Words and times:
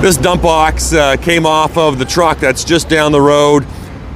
This 0.00 0.16
dump 0.16 0.42
box 0.42 0.92
uh, 0.92 1.16
came 1.16 1.44
off 1.44 1.76
of 1.76 1.98
the 1.98 2.04
truck 2.04 2.38
that's 2.38 2.62
just 2.62 2.88
down 2.88 3.10
the 3.10 3.20
road. 3.20 3.66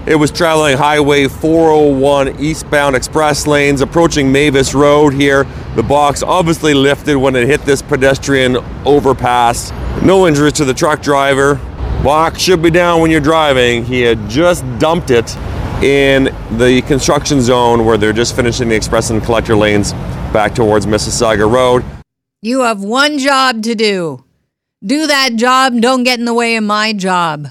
It 0.07 0.15
was 0.15 0.31
traveling 0.31 0.77
Highway 0.77 1.27
401 1.27 2.39
eastbound 2.39 2.95
express 2.95 3.49
lanes, 3.49 3.81
approaching 3.81 4.31
Mavis 4.31 4.75
Road 4.75 5.13
here. 5.13 5.43
The 5.75 5.83
box 5.83 6.23
obviously 6.23 6.73
lifted 6.73 7.17
when 7.17 7.35
it 7.35 7.49
hit 7.49 7.63
this 7.63 7.83
pedestrian 7.83 8.59
overpass. 8.87 9.73
No 10.05 10.29
injuries 10.29 10.53
to 10.55 10.65
the 10.65 10.73
truck 10.73 11.03
driver. 11.03 11.57
Box 12.05 12.41
should 12.41 12.63
be 12.63 12.71
down 12.71 13.01
when 13.01 13.11
you're 13.11 13.21
driving. 13.21 13.85
He 13.85 14.03
had 14.03 14.31
just 14.31 14.65
dumped 14.79 15.11
it 15.11 15.37
in 15.83 16.25
the 16.59 16.81
construction 16.87 17.41
zone 17.41 17.85
where 17.85 17.99
they're 17.99 18.13
just 18.13 18.37
finishing 18.37 18.69
the 18.69 18.77
express 18.77 19.11
and 19.11 19.21
collector 19.21 19.57
lanes 19.57 19.95
back 20.33 20.55
towards 20.55 20.87
Mississauga 20.87 21.51
Road. 21.51 21.85
You 22.41 22.61
have 22.61 22.85
one 22.85 23.19
job 23.19 23.65
to 23.65 23.75
do. 23.75 24.25
Do 24.85 25.07
that 25.07 25.37
job. 25.37 25.81
Don't 25.81 26.03
get 26.03 26.19
in 26.19 26.25
the 26.25 26.35
way 26.35 26.57
of 26.57 26.65
my 26.65 26.93
job. 26.93 27.47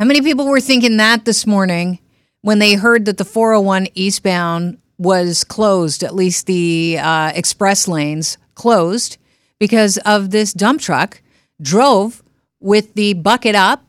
How 0.00 0.04
many 0.04 0.20
people 0.20 0.46
were 0.46 0.60
thinking 0.60 0.96
that 0.96 1.24
this 1.24 1.46
morning 1.46 2.00
when 2.42 2.58
they 2.58 2.74
heard 2.74 3.04
that 3.04 3.18
the 3.18 3.24
401 3.24 3.88
eastbound 3.94 4.78
was 4.98 5.44
closed, 5.44 6.02
at 6.02 6.14
least 6.14 6.46
the 6.46 6.98
uh, 7.00 7.32
express 7.34 7.86
lanes 7.86 8.36
closed 8.54 9.16
because 9.58 9.96
of 9.98 10.30
this 10.30 10.52
dump 10.52 10.80
truck 10.80 11.22
drove 11.60 12.22
with 12.60 12.94
the 12.94 13.14
bucket 13.14 13.54
up, 13.54 13.84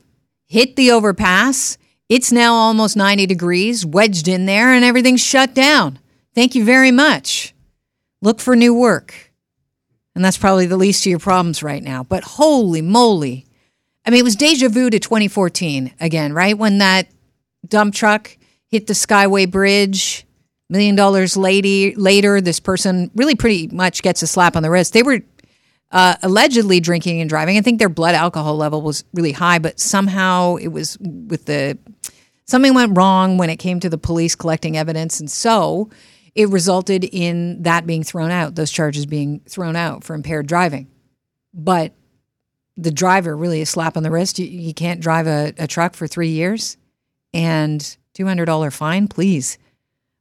hit 0.45 0.75
the 0.75 0.91
overpass. 0.91 1.77
It's 2.09 2.31
now 2.31 2.53
almost 2.53 2.95
90 2.95 3.25
degrees, 3.25 3.85
wedged 3.85 4.27
in 4.27 4.45
there, 4.45 4.71
and 4.71 4.85
everything's 4.85 5.23
shut 5.23 5.53
down. 5.53 5.99
Thank 6.35 6.55
you 6.55 6.63
very 6.63 6.91
much. 6.91 7.53
Look 8.21 8.39
for 8.39 8.55
new 8.55 8.73
work. 8.73 9.26
And 10.17 10.25
that's 10.25 10.39
probably 10.39 10.65
the 10.65 10.77
least 10.77 11.05
of 11.05 11.11
your 11.11 11.19
problems 11.19 11.61
right 11.61 11.83
now. 11.83 12.01
But 12.01 12.23
holy 12.23 12.81
moly. 12.81 13.45
I 14.03 14.09
mean, 14.09 14.19
it 14.19 14.23
was 14.23 14.35
deja 14.35 14.67
vu 14.67 14.89
to 14.89 14.97
2014 14.97 15.93
again, 15.99 16.33
right? 16.33 16.57
When 16.57 16.79
that 16.79 17.07
dump 17.67 17.93
truck 17.93 18.35
hit 18.67 18.87
the 18.87 18.93
Skyway 18.93 19.49
Bridge. 19.51 20.25
Million 20.71 20.95
dollars 20.95 21.37
lady, 21.37 21.93
later, 21.93 22.41
this 22.41 22.59
person 22.59 23.11
really 23.13 23.35
pretty 23.35 23.67
much 23.67 24.01
gets 24.01 24.23
a 24.23 24.27
slap 24.27 24.55
on 24.55 24.63
the 24.63 24.71
wrist. 24.71 24.93
They 24.93 25.03
were 25.03 25.19
uh, 25.91 26.15
allegedly 26.23 26.79
drinking 26.79 27.21
and 27.21 27.29
driving. 27.29 27.59
I 27.59 27.61
think 27.61 27.77
their 27.77 27.87
blood 27.87 28.15
alcohol 28.15 28.57
level 28.57 28.81
was 28.81 29.03
really 29.13 29.33
high, 29.33 29.59
but 29.59 29.79
somehow 29.79 30.55
it 30.55 30.69
was 30.69 30.97
with 30.99 31.45
the 31.45 31.77
something 32.45 32.73
went 32.73 32.97
wrong 32.97 33.37
when 33.37 33.51
it 33.51 33.57
came 33.57 33.79
to 33.81 33.89
the 33.89 33.99
police 33.99 34.33
collecting 34.33 34.77
evidence, 34.77 35.19
and 35.19 35.29
so 35.29 35.91
it 36.35 36.49
resulted 36.49 37.03
in 37.03 37.63
that 37.63 37.85
being 37.85 38.03
thrown 38.03 38.31
out, 38.31 38.55
those 38.55 38.71
charges 38.71 39.05
being 39.05 39.41
thrown 39.49 39.75
out 39.75 40.03
for 40.03 40.13
impaired 40.13 40.47
driving. 40.47 40.87
But 41.53 41.93
the 42.77 42.91
driver 42.91 43.35
really 43.35 43.61
a 43.61 43.65
slap 43.65 43.97
on 43.97 44.03
the 44.03 44.11
wrist. 44.11 44.39
You, 44.39 44.45
you 44.45 44.73
can't 44.73 45.01
drive 45.01 45.27
a, 45.27 45.53
a 45.57 45.67
truck 45.67 45.95
for 45.95 46.07
three 46.07 46.29
years 46.29 46.77
and 47.33 47.81
$200 48.13 48.73
fine, 48.73 49.07
please. 49.07 49.57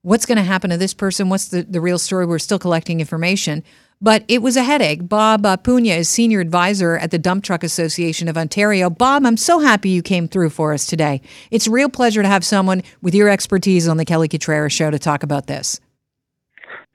What's 0.03 0.27
going 0.27 0.39
to 0.39 0.45
happen 0.45 0.71
to 0.71 0.77
this 0.77 0.95
person? 0.95 1.29
What's 1.29 1.49
the, 1.49 1.63
the 1.63 1.81
real 1.81 1.99
story? 1.99 2.27
We're 2.27 2.39
still 2.39 2.59
collecting 2.59 3.01
information. 3.01 3.65
But 4.01 4.25
it 4.29 4.43
was 4.43 4.57
a 4.57 4.63
headache. 4.63 5.09
Bob 5.09 5.47
uh, 5.47 5.57
is 5.67 6.09
senior 6.09 6.41
advisor 6.41 6.99
at 6.99 7.11
the 7.11 7.19
Dump 7.19 7.45
Truck 7.45 7.65
Association 7.65 8.29
of 8.29 8.37
Ontario. 8.37 8.91
Bob, 8.91 9.25
I'm 9.25 9.39
so 9.39 9.59
happy 9.59 9.89
you 9.89 10.03
came 10.03 10.29
through 10.29 10.51
for 10.51 10.75
us 10.75 10.87
today. 10.87 11.23
It's 11.51 11.67
a 11.67 11.71
real 11.71 11.89
pleasure 11.89 12.23
to 12.23 12.29
have 12.29 12.45
someone 12.45 12.83
with 13.01 13.15
your 13.15 13.31
expertise 13.31 13.89
on 13.89 13.97
the 13.97 14.05
Kelly 14.05 14.29
Cutrara 14.29 14.71
show 14.71 14.91
to 14.91 14.99
talk 14.99 15.23
about 15.23 15.47
this. 15.47 15.81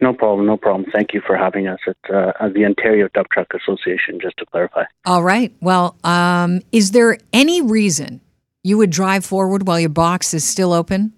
No 0.01 0.13
problem, 0.13 0.47
no 0.47 0.57
problem. 0.57 0.89
Thank 0.91 1.13
you 1.13 1.21
for 1.25 1.37
having 1.37 1.67
us 1.67 1.79
at, 1.87 2.13
uh, 2.13 2.33
at 2.39 2.55
the 2.55 2.65
Ontario 2.65 3.07
Dump 3.13 3.27
Truck 3.29 3.53
Association, 3.53 4.19
just 4.19 4.35
to 4.37 4.45
clarify. 4.47 4.83
All 5.05 5.21
right. 5.21 5.53
Well, 5.61 5.95
um, 6.03 6.61
is 6.71 6.89
there 6.91 7.19
any 7.31 7.61
reason 7.61 8.19
you 8.63 8.79
would 8.79 8.89
drive 8.89 9.23
forward 9.23 9.67
while 9.67 9.79
your 9.79 9.89
box 9.89 10.33
is 10.33 10.43
still 10.43 10.73
open 10.73 11.13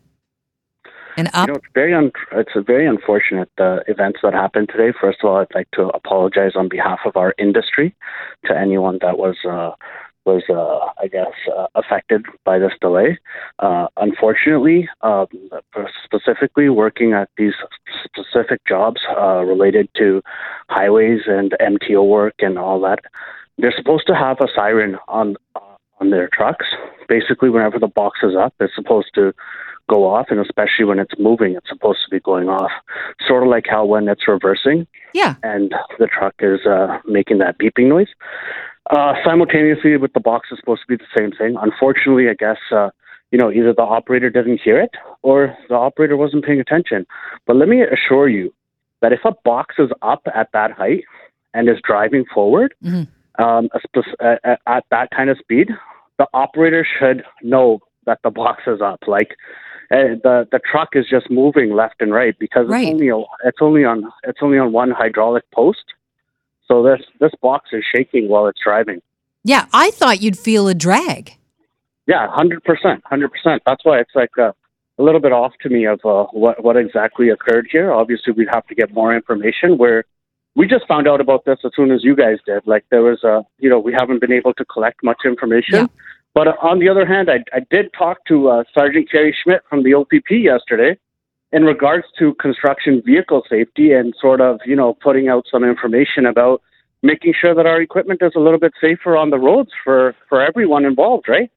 and 1.16 1.30
up? 1.34 1.48
You 1.48 1.54
know, 1.54 1.60
it's 1.60 1.74
very 1.74 1.94
un- 1.94 2.12
it's 2.34 2.52
a 2.56 2.62
very 2.62 2.86
unfortunate 2.86 3.50
uh, 3.58 3.80
events 3.88 4.20
that 4.22 4.34
happened 4.34 4.70
today. 4.70 4.92
First 5.00 5.20
of 5.24 5.30
all, 5.30 5.38
I'd 5.38 5.56
like 5.56 5.72
to 5.72 5.88
apologize 5.88 6.52
on 6.56 6.68
behalf 6.68 7.00
of 7.06 7.16
our 7.16 7.34
industry 7.38 7.96
to 8.46 8.58
anyone 8.58 9.00
that 9.02 9.18
was 9.18 9.38
uh, 9.50 9.72
was, 10.26 10.44
uh, 10.50 11.02
I 11.02 11.08
guess, 11.08 11.34
uh, 11.56 11.68
affected 11.76 12.26
by 12.46 12.60
this 12.60 12.74
delay. 12.80 13.20
Uh, 13.60 13.88
unfortunately, 13.98 14.88
um, 15.02 15.28
specifically 16.04 16.70
working 16.70 17.14
at 17.14 17.30
these 17.38 17.54
specific 18.04 18.62
jobs 18.68 19.02
uh, 19.18 19.44
related 19.44 19.90
to 19.98 20.22
highways 20.70 21.22
and 21.28 21.54
MTO 21.60 22.08
work 22.08 22.36
and 22.40 22.58
all 22.58 22.80
that, 22.82 23.00
they're 23.58 23.74
supposed 23.76 24.08
to 24.08 24.16
have 24.16 24.38
a 24.40 24.48
siren 24.54 24.98
on 25.08 25.36
uh, 25.56 25.60
on 26.00 26.10
their 26.10 26.30
trucks. 26.32 26.66
Basically, 27.08 27.50
whenever 27.50 27.80
the 27.80 27.88
box 27.88 28.20
is 28.24 28.36
up, 28.36 28.54
it's 28.60 28.74
supposed 28.76 29.12
to 29.16 29.34
go 29.90 30.06
off, 30.06 30.28
and 30.30 30.40
especially 30.40 30.86
when 30.86 31.00
it's 31.00 31.14
moving, 31.20 31.56
it's 31.56 31.70
supposed 31.70 32.00
to 32.06 32.10
be 32.10 32.20
going 32.20 32.50
off. 32.50 32.72
Sort 33.28 33.44
of 33.44 33.50
like 33.50 33.66
how 33.70 33.86
when 33.86 34.08
it's 34.08 34.28
reversing, 34.28 34.88
yeah, 35.14 35.36
and 35.44 35.74
the 36.00 36.08
truck 36.08 36.36
is 36.40 36.66
uh, 36.66 37.00
making 37.06 37.40
that 37.40 37.58
beeping 37.60 37.90
noise. 37.90 38.08
Uh, 38.90 39.14
simultaneously, 39.24 39.96
with 39.96 40.12
the 40.14 40.20
box 40.20 40.50
is 40.52 40.60
supposed 40.60 40.82
to 40.82 40.88
be 40.88 40.98
the 40.98 41.18
same 41.18 41.32
thing. 41.32 41.56
Unfortunately, 41.62 42.28
I 42.30 42.34
guess 42.34 42.58
uh, 42.72 42.90
you 43.32 43.38
know 43.38 43.52
either 43.52 43.74
the 43.74 43.82
operator 43.82 44.30
didn't 44.30 44.60
hear 44.62 44.80
it 44.80 44.92
or 45.22 45.56
the 45.70 45.76
operator 45.76 46.18
wasn't 46.18 46.44
paying 46.44 46.60
attention. 46.60 47.06
But 47.48 47.56
let 47.56 47.70
me 47.70 47.82
assure 47.82 48.28
you 48.28 48.54
that 49.02 49.14
if 49.14 49.20
a 49.26 49.34
box 49.44 49.76
is 49.80 49.90
up 50.02 50.22
at 50.34 50.50
that 50.54 50.72
height 50.72 51.04
and 51.54 51.70
is 51.70 51.78
driving 51.84 52.26
forward 52.34 52.74
mm-hmm. 52.84 53.44
um, 53.44 53.70
at, 54.22 54.60
at 54.68 54.84
that 54.92 55.12
kind 55.12 55.30
of 55.30 55.38
speed, 55.38 55.70
the 56.18 56.28
operator 56.34 56.86
should 57.00 57.24
know 57.42 57.80
that 58.06 58.20
the 58.24 58.32
box 58.32 58.64
is 58.68 58.82
up. 58.82 59.00
Like 59.08 59.36
uh, 59.92 60.16
the 60.24 60.48
the 60.52 60.60
truck 60.60 60.90
is 60.94 61.06
just 61.10 61.30
moving 61.30 61.74
left 61.74 61.96
and 62.02 62.14
right 62.14 62.38
because 62.40 62.68
right. 62.68 62.84
it's 62.84 62.94
only 62.94 63.10
a, 63.10 63.18
it's 63.46 63.60
only 63.62 63.86
on 63.86 64.12
it's 64.24 64.40
only 64.42 64.58
on 64.58 64.72
one 64.72 64.92
hydraulic 64.92 65.44
post. 65.52 65.84
So 66.74 66.82
this 66.82 67.06
this 67.20 67.32
box 67.40 67.70
is 67.72 67.84
shaking 67.94 68.30
while 68.30 68.48
it's 68.48 68.60
driving. 68.64 69.00
Yeah, 69.44 69.68
I 69.72 69.92
thought 69.92 70.24
you'd 70.24 70.40
feel 70.40 70.68
a 70.68 70.74
drag. 70.74 71.34
Yeah, 72.08 72.28
hundred 72.32 72.64
percent, 72.64 73.04
hundred 73.06 73.32
percent. 73.32 73.62
That's 73.64 73.86
why 73.86 74.00
it's 74.00 74.16
like 74.16 74.32
a, 74.40 74.56
a, 74.98 75.04
little 75.04 75.20
bit 75.20 75.32
off 75.32 75.52
to 75.62 75.70
me 75.70 75.86
of 75.86 76.00
uh, 76.04 76.24
what 76.32 76.64
what 76.64 76.76
exactly 76.76 77.30
occurred 77.30 77.68
here. 77.72 77.94
Obviously, 77.94 78.34
we'd 78.34 78.48
have 78.52 78.66
to 78.68 78.76
get 78.76 78.92
more 78.92 79.16
information. 79.16 79.78
Where 79.78 80.04
we 80.56 80.66
just 80.68 80.88
found 80.88 81.08
out 81.08 81.22
about 81.22 81.46
this 81.46 81.60
as 81.64 81.70
soon 81.76 81.92
as 81.92 82.04
you 82.04 82.16
guys 82.16 82.38
did. 82.44 82.66
Like 82.66 82.86
there 82.90 83.04
was 83.04 83.24
a, 83.24 83.44
you 83.60 83.70
know, 83.70 83.78
we 83.78 83.94
haven't 83.94 84.20
been 84.20 84.34
able 84.34 84.56
to 84.56 84.66
collect 84.66 85.04
much 85.04 85.20
information. 85.26 85.76
Yeah. 85.76 85.88
But 86.34 86.48
uh, 86.48 86.54
on 86.64 86.80
the 86.80 86.90
other 86.90 87.06
hand, 87.06 87.30
I, 87.30 87.44
I 87.56 87.60
did 87.70 87.94
talk 87.96 88.26
to 88.30 88.50
uh, 88.50 88.64
Sergeant 88.74 89.12
Kerry 89.12 89.36
Schmidt 89.44 89.62
from 89.70 89.84
the 89.84 89.94
OPP 89.94 90.32
yesterday 90.32 90.98
in 91.54 91.64
regards 91.64 92.06
to 92.20 92.34
construction 92.36 93.02
vehicle 93.06 93.44
safety 93.50 93.94
and 93.94 94.14
sort 94.20 94.42
of, 94.42 94.60
you 94.66 94.76
know, 94.76 94.98
putting 95.02 95.30
out 95.30 95.46
some 95.50 95.64
information 95.64 96.26
about 96.26 96.62
making 97.04 97.34
sure 97.40 97.54
that 97.54 97.66
our 97.66 97.82
equipment 97.82 98.22
is 98.22 98.32
a 98.36 98.40
little 98.40 98.60
bit 98.60 98.74
safer 98.82 99.16
on 99.16 99.30
the 99.30 99.38
roads 99.38 99.70
for, 99.84 100.16
for 100.28 100.42
everyone 100.42 100.84
involved, 100.84 101.30
right? 101.30 101.52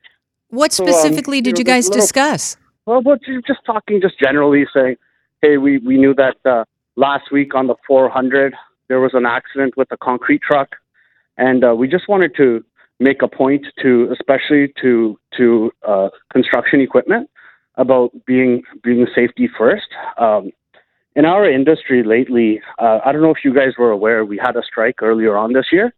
What 0.50 0.72
specifically 0.72 1.38
so, 1.38 1.40
um, 1.40 1.44
did 1.44 1.58
you, 1.58 1.64
know, 1.64 1.72
guys 1.72 1.88
little, 1.88 2.02
discuss? 2.02 2.56
Well, 2.84 3.02
but 3.02 3.20
just 3.46 3.60
talking 3.64 4.00
just 4.00 4.18
generally 4.20 4.66
saying, 4.72 4.96
hey, 5.42 5.56
we, 5.56 5.78
we 5.78 5.96
knew 5.96 6.14
that 6.14 6.36
uh, 6.44 6.64
last 6.96 7.32
week 7.32 7.54
on 7.54 7.66
the 7.66 7.74
400 7.86 8.54
there 8.88 9.00
was 9.00 9.12
an 9.14 9.26
accident 9.26 9.76
with 9.76 9.88
a 9.90 9.96
concrete 9.96 10.42
truck, 10.42 10.76
and 11.36 11.64
uh, 11.64 11.74
we 11.74 11.88
just 11.88 12.08
wanted 12.08 12.36
to 12.36 12.64
make 13.00 13.22
a 13.22 13.28
point 13.28 13.66
to, 13.82 14.08
especially 14.12 14.72
to 14.80 15.18
to 15.36 15.72
uh, 15.86 16.08
construction 16.32 16.80
equipment, 16.80 17.28
about 17.76 18.10
being 18.26 18.62
being 18.82 19.06
safety 19.14 19.48
first. 19.58 19.86
Um, 20.18 20.50
in 21.14 21.24
our 21.24 21.48
industry 21.48 22.02
lately, 22.02 22.60
uh, 22.78 22.98
I 23.04 23.12
don't 23.12 23.22
know 23.22 23.30
if 23.30 23.44
you 23.44 23.54
guys 23.54 23.72
were 23.78 23.90
aware, 23.90 24.24
we 24.24 24.36
had 24.36 24.56
a 24.56 24.62
strike 24.62 25.02
earlier 25.02 25.36
on 25.36 25.54
this 25.54 25.66
year, 25.72 25.94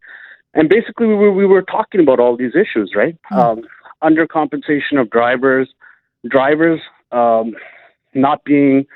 and 0.55 0.69
basically 0.69 1.07
we 1.07 1.15
were, 1.15 1.33
we 1.33 1.47
were 1.47 1.63
talking 1.63 2.01
about 2.01 2.21
all 2.21 2.37
these 2.37 2.55
issues, 2.55 2.93
right? 2.95 3.17
Mm. 3.33 3.39
Um, 3.39 3.63
undercompensation 4.03 5.01
of 5.01 5.11
drivers, 5.11 5.69
drivers 6.29 6.81
um, 7.11 7.55
not 8.15 8.45
being 8.45 8.87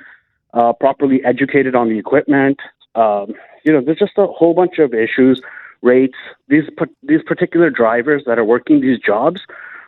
uh, 0.55 0.73
properly 0.75 1.21
educated 1.25 1.75
on 1.75 1.89
the 1.89 1.99
equipment. 1.99 2.61
Um, 2.95 3.33
you 3.65 3.73
know, 3.73 3.81
there's 3.85 3.99
just 3.99 4.17
a 4.17 4.27
whole 4.27 4.55
bunch 4.55 4.79
of 4.79 4.95
issues. 4.95 5.43
Rates. 5.83 6.17
These 6.49 6.69
these 7.03 7.23
particular 7.27 7.69
drivers 7.69 8.23
that 8.27 8.39
are 8.39 8.45
working 8.45 8.81
these 8.81 9.01
jobs 9.01 9.41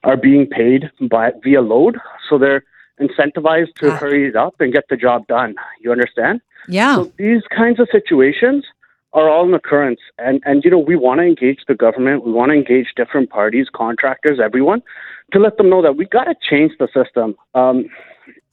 are 0.02 0.16
being 0.16 0.46
paid 0.46 0.90
by 1.08 1.30
via 1.42 1.62
load, 1.62 1.98
so 2.28 2.36
they're 2.36 2.64
incentivized 3.00 3.74
to 3.76 3.92
ah. 3.92 3.96
hurry 3.96 4.28
it 4.28 4.36
up 4.36 4.60
and 4.60 4.72
get 4.72 4.84
the 4.88 4.96
job 4.96 5.26
done. 5.26 5.54
You 5.80 5.92
understand? 5.92 6.40
Yeah. 6.68 6.96
So 6.96 7.12
these 7.18 7.42
kinds 7.54 7.80
of 7.80 7.88
situations 7.90 8.64
are 9.12 9.30
all 9.30 9.46
an 9.46 9.54
occurrence, 9.54 10.00
and 10.18 10.42
and 10.44 10.64
you 10.64 10.70
know 10.70 10.78
we 10.78 10.96
want 10.96 11.20
to 11.20 11.24
engage 11.24 11.60
the 11.68 11.74
government, 11.74 12.24
we 12.24 12.32
want 12.32 12.50
to 12.50 12.56
engage 12.56 12.88
different 12.96 13.30
parties, 13.30 13.68
contractors, 13.72 14.40
everyone, 14.42 14.82
to 15.32 15.38
let 15.38 15.56
them 15.56 15.70
know 15.70 15.82
that 15.82 15.96
we 15.96 16.04
got 16.06 16.24
to 16.24 16.34
change 16.48 16.72
the 16.78 16.88
system. 16.92 17.36
Um, 17.54 17.88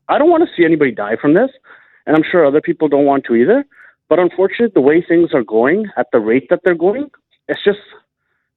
I 0.07 0.17
don't 0.17 0.29
want 0.29 0.44
to 0.44 0.49
see 0.55 0.65
anybody 0.65 0.91
die 0.91 1.15
from 1.19 1.33
this, 1.33 1.49
and 2.05 2.15
I'm 2.15 2.23
sure 2.29 2.45
other 2.45 2.61
people 2.61 2.87
don't 2.87 3.05
want 3.05 3.25
to 3.25 3.35
either. 3.35 3.65
But 4.07 4.19
unfortunately, 4.19 4.73
the 4.73 4.81
way 4.81 5.01
things 5.01 5.33
are 5.33 5.44
going 5.44 5.87
at 5.97 6.07
the 6.11 6.19
rate 6.19 6.47
that 6.49 6.59
they're 6.63 6.75
going, 6.75 7.09
it's 7.47 7.63
just 7.63 7.79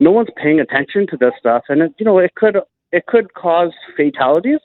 no 0.00 0.10
one's 0.10 0.28
paying 0.36 0.60
attention 0.60 1.06
to 1.08 1.16
this 1.16 1.32
stuff, 1.38 1.62
and 1.68 1.80
it, 1.80 1.94
you 1.98 2.04
know 2.04 2.18
it 2.18 2.34
could 2.34 2.58
it 2.92 3.06
could 3.06 3.34
cause 3.34 3.72
fatalities, 3.96 4.60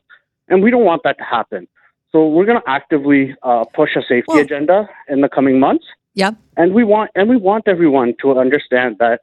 and 0.49 0.61
we 0.63 0.71
don't 0.71 0.85
want 0.85 1.03
that 1.03 1.17
to 1.17 1.23
happen. 1.23 1.67
So 2.11 2.27
we're 2.27 2.45
going 2.45 2.59
to 2.59 2.69
actively 2.69 3.35
uh, 3.43 3.65
push 3.75 3.91
a 3.95 4.01
safety 4.01 4.25
Well- 4.29 4.39
agenda 4.39 4.89
in 5.07 5.21
the 5.21 5.29
coming 5.29 5.59
months, 5.59 5.85
Yep. 6.15 6.35
and 6.57 6.73
we 6.73 6.83
want 6.83 7.11
and 7.15 7.29
we 7.29 7.37
want 7.37 7.67
everyone 7.67 8.15
to 8.21 8.37
understand 8.37 8.97
that 8.99 9.21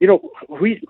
you 0.00 0.06
know 0.06 0.30
we 0.48 0.82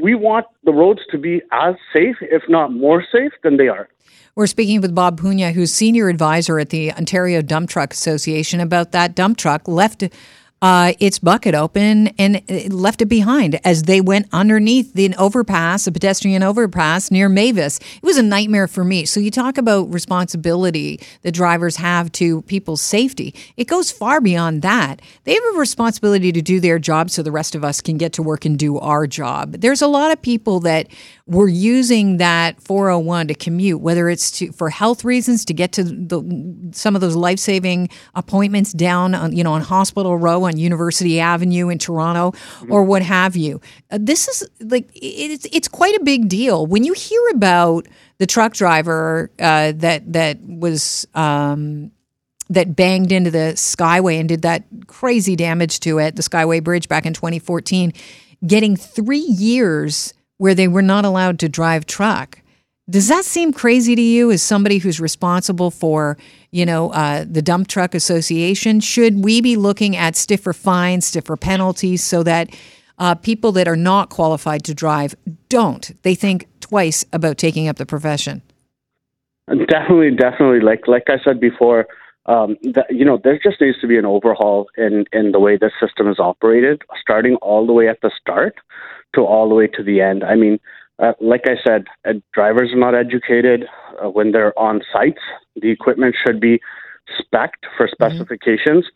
we 0.00 0.14
want 0.14 0.46
the 0.64 0.72
roads 0.72 1.00
to 1.10 1.18
be 1.18 1.42
as 1.52 1.74
safe, 1.92 2.16
if 2.22 2.42
not 2.48 2.72
more 2.72 3.04
safe, 3.12 3.32
than 3.42 3.56
they 3.58 3.68
are. 3.68 3.88
We're 4.34 4.46
speaking 4.46 4.80
with 4.80 4.94
Bob 4.94 5.20
Pugna, 5.20 5.52
who's 5.52 5.72
senior 5.72 6.08
advisor 6.08 6.58
at 6.60 6.70
the 6.70 6.92
Ontario 6.92 7.42
Dump 7.42 7.68
Truck 7.68 7.92
Association, 7.92 8.60
about 8.60 8.92
that 8.92 9.14
dump 9.16 9.36
truck 9.36 9.66
left 9.66 10.04
uh, 10.60 10.92
its 10.98 11.18
bucket 11.18 11.54
open 11.54 12.08
and 12.18 12.42
left 12.72 13.00
it 13.00 13.06
behind 13.06 13.60
as 13.64 13.84
they 13.84 14.00
went 14.00 14.26
underneath 14.32 14.92
the 14.94 15.14
overpass, 15.16 15.86
a 15.86 15.92
pedestrian 15.92 16.42
overpass 16.42 17.10
near 17.10 17.28
Mavis. 17.28 17.78
It 17.78 18.02
was 18.02 18.16
a 18.16 18.22
nightmare 18.22 18.66
for 18.66 18.84
me. 18.84 19.04
So 19.04 19.20
you 19.20 19.30
talk 19.30 19.56
about 19.56 19.92
responsibility 19.92 21.00
that 21.22 21.32
drivers 21.32 21.76
have 21.76 22.10
to 22.12 22.42
people's 22.42 22.80
safety. 22.80 23.34
It 23.56 23.68
goes 23.68 23.92
far 23.92 24.20
beyond 24.20 24.62
that. 24.62 25.00
They 25.24 25.34
have 25.34 25.44
a 25.54 25.58
responsibility 25.58 26.32
to 26.32 26.42
do 26.42 26.58
their 26.58 26.78
job 26.78 27.10
so 27.10 27.22
the 27.22 27.32
rest 27.32 27.54
of 27.54 27.64
us 27.64 27.80
can 27.80 27.96
get 27.96 28.12
to 28.14 28.22
work 28.22 28.44
and 28.44 28.58
do 28.58 28.78
our 28.78 29.06
job. 29.06 29.52
There's 29.52 29.82
a 29.82 29.86
lot 29.86 30.10
of 30.10 30.20
people 30.20 30.60
that 30.60 30.88
were 31.28 31.48
using 31.48 32.16
that 32.16 32.60
401 32.60 33.28
to 33.28 33.34
commute, 33.34 33.80
whether 33.80 34.08
it's 34.08 34.30
to, 34.32 34.50
for 34.50 34.70
health 34.70 35.04
reasons 35.04 35.44
to 35.44 35.54
get 35.54 35.72
to 35.72 35.84
the, 35.84 36.70
some 36.72 36.94
of 36.94 37.00
those 37.00 37.14
life 37.14 37.38
saving 37.38 37.90
appointments 38.14 38.72
down 38.72 39.14
on 39.14 39.36
you 39.36 39.44
know 39.44 39.52
on 39.52 39.60
Hospital 39.60 40.16
Row 40.16 40.47
on 40.48 40.58
University 40.58 41.20
Avenue 41.20 41.68
in 41.68 41.78
Toronto 41.78 42.32
or 42.68 42.82
what 42.82 43.02
have 43.02 43.36
you. 43.36 43.60
Uh, 43.90 43.98
this 44.00 44.26
is 44.28 44.48
like 44.60 44.88
it's 44.94 45.46
it's 45.52 45.68
quite 45.68 45.94
a 45.94 46.02
big 46.02 46.28
deal 46.28 46.66
when 46.66 46.84
you 46.84 46.92
hear 46.92 47.20
about 47.32 47.86
the 48.18 48.26
truck 48.26 48.54
driver 48.54 49.30
uh, 49.38 49.72
that 49.76 50.12
that 50.12 50.38
was. 50.42 51.06
Um, 51.14 51.92
that 52.50 52.74
banged 52.74 53.12
into 53.12 53.30
the 53.30 53.52
Skyway 53.56 54.18
and 54.18 54.26
did 54.26 54.40
that 54.40 54.64
crazy 54.86 55.36
damage 55.36 55.80
to 55.80 55.98
it, 55.98 56.16
the 56.16 56.22
Skyway 56.22 56.64
Bridge 56.64 56.88
back 56.88 57.04
in 57.04 57.12
2014, 57.12 57.92
getting 58.46 58.74
three 58.74 59.18
years 59.18 60.14
where 60.38 60.54
they 60.54 60.66
were 60.66 60.80
not 60.80 61.04
allowed 61.04 61.38
to 61.40 61.48
drive 61.50 61.84
truck. 61.84 62.40
Does 62.90 63.08
that 63.08 63.24
seem 63.24 63.52
crazy 63.52 63.94
to 63.94 64.00
you 64.00 64.30
as 64.30 64.42
somebody 64.42 64.78
who's 64.78 64.98
responsible 64.98 65.70
for, 65.70 66.16
you 66.52 66.64
know, 66.64 66.90
uh, 66.92 67.24
the 67.28 67.42
Dump 67.42 67.68
Truck 67.68 67.94
Association? 67.94 68.80
Should 68.80 69.22
we 69.22 69.42
be 69.42 69.56
looking 69.56 69.94
at 69.94 70.16
stiffer 70.16 70.54
fines, 70.54 71.06
stiffer 71.06 71.36
penalties 71.36 72.02
so 72.02 72.22
that 72.22 72.48
uh, 72.98 73.14
people 73.14 73.52
that 73.52 73.68
are 73.68 73.76
not 73.76 74.08
qualified 74.08 74.64
to 74.64 74.74
drive 74.74 75.14
don't? 75.50 75.92
They 76.02 76.14
think 76.14 76.46
twice 76.60 77.04
about 77.12 77.36
taking 77.36 77.68
up 77.68 77.76
the 77.76 77.86
profession. 77.86 78.40
Definitely, 79.48 80.12
definitely. 80.12 80.60
Like 80.60 80.86
like 80.86 81.04
I 81.08 81.22
said 81.24 81.40
before, 81.40 81.86
um, 82.26 82.56
that, 82.74 82.86
you 82.90 83.04
know, 83.04 83.18
there 83.22 83.38
just 83.42 83.60
needs 83.60 83.80
to 83.80 83.86
be 83.86 83.96
an 83.96 84.04
overhaul 84.04 84.68
in 84.76 85.04
in 85.12 85.32
the 85.32 85.40
way 85.40 85.56
this 85.56 85.72
system 85.80 86.08
is 86.08 86.18
operated, 86.18 86.82
starting 87.00 87.36
all 87.36 87.66
the 87.66 87.72
way 87.72 87.88
at 87.88 88.00
the 88.02 88.10
start 88.20 88.56
to 89.14 89.22
all 89.22 89.48
the 89.48 89.54
way 89.54 89.66
to 89.66 89.82
the 89.82 90.02
end. 90.02 90.22
I 90.22 90.34
mean, 90.34 90.58
uh, 90.98 91.12
like 91.20 91.42
I 91.46 91.56
said, 91.64 91.86
uh, 92.06 92.14
drivers 92.32 92.72
are 92.72 92.78
not 92.78 92.94
educated 92.94 93.66
uh, 94.02 94.08
when 94.08 94.32
they're 94.32 94.58
on 94.58 94.82
sites. 94.92 95.20
The 95.56 95.70
equipment 95.70 96.16
should 96.24 96.40
be 96.40 96.60
spec'd 97.18 97.66
for 97.76 97.88
specifications. 97.88 98.86